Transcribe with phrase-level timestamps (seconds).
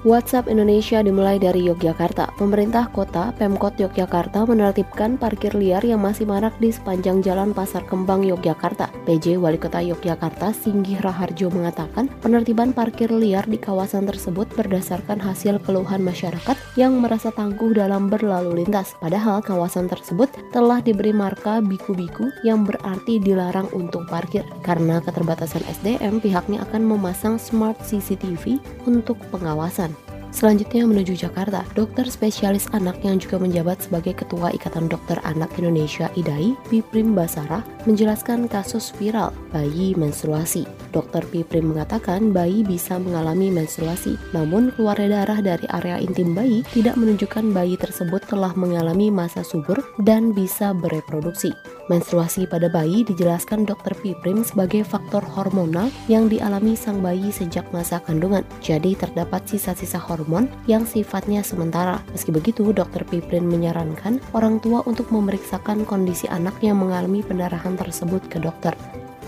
[0.00, 2.32] WhatsApp Indonesia dimulai dari Yogyakarta.
[2.40, 8.24] Pemerintah kota Pemkot Yogyakarta menertibkan parkir liar yang masih marak di sepanjang Jalan Pasar Kembang
[8.24, 8.88] Yogyakarta.
[9.04, 15.60] PJ Wali Kota Yogyakarta Singgih Raharjo mengatakan penertiban parkir liar di kawasan tersebut berdasarkan hasil
[15.68, 18.96] keluhan masyarakat yang merasa tangguh dalam berlalu lintas.
[19.04, 24.48] Padahal kawasan tersebut telah diberi marka biku-biku yang berarti dilarang untuk parkir.
[24.64, 28.56] Karena keterbatasan SDM, pihaknya akan memasang smart CCTV
[28.88, 29.90] untuk pengawasan.
[30.30, 36.06] Selanjutnya menuju Jakarta, dokter spesialis anak yang juga menjabat sebagai Ketua Ikatan Dokter Anak Indonesia
[36.14, 40.64] IDAI, Piprim Basara, menjelaskan kasus viral bayi menstruasi.
[40.94, 46.94] Dokter Piprim mengatakan bayi bisa mengalami menstruasi, namun keluar darah dari area intim bayi tidak
[46.94, 51.50] menunjukkan bayi tersebut telah mengalami masa subur dan bisa bereproduksi.
[51.90, 57.98] Menstruasi pada bayi dijelaskan dokter Piprim sebagai faktor hormonal yang dialami sang bayi sejak masa
[57.98, 58.46] kandungan.
[58.62, 61.98] Jadi terdapat sisa-sisa hormon yang sifatnya sementara.
[62.14, 68.22] Meski begitu, dokter Piprim menyarankan orang tua untuk memeriksakan kondisi anak yang mengalami pendarahan tersebut
[68.30, 68.78] ke dokter.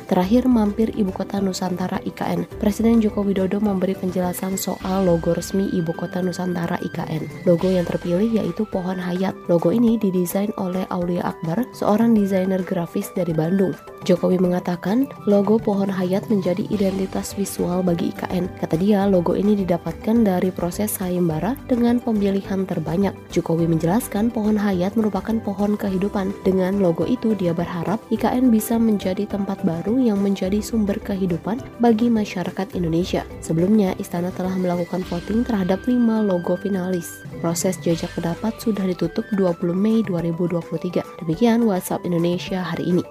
[0.06, 2.45] Terakhir mampir Ibu Kota Nusantara IKN.
[2.58, 7.47] Presiden Joko Widodo memberi penjelasan soal logo resmi Ibu Kota Nusantara IKN.
[7.47, 9.33] Logo yang terpilih yaitu pohon hayat.
[9.47, 13.72] Logo ini didesain oleh Aulia Akbar, seorang desainer grafis dari Bandung.
[14.03, 18.50] Jokowi mengatakan logo pohon hayat menjadi identitas visual bagi IKN.
[18.59, 23.14] Kata dia, logo ini didapatkan dari proses sayembara dengan pemilihan terbanyak.
[23.31, 26.34] Jokowi menjelaskan pohon hayat merupakan pohon kehidupan.
[26.42, 32.11] Dengan logo itu, dia berharap IKN bisa menjadi tempat baru yang menjadi sumber kehidupan bagi
[32.11, 33.22] masyarakat Indonesia.
[33.39, 37.22] Sebelumnya, Istana telah melakukan voting terhadap 5 logo finalis.
[37.39, 41.03] Proses jajak pendapat sudah ditutup 20 Mei 2023.
[41.22, 43.04] Demikian WhatsApp Indonesia hari ini.